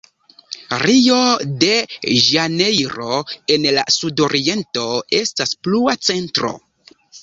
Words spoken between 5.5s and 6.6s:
plua centro.